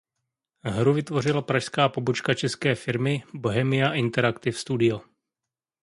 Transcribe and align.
Hru 0.63 0.93
vytvořila 0.93 1.41
pražská 1.41 1.89
pobočka 1.89 2.33
české 2.33 2.75
firmy 2.75 3.23
Bohemia 3.33 3.93
Interactive 3.93 4.57
Studio. 4.59 5.01